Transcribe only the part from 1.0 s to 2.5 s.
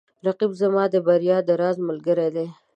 بریا د راز ملګری دی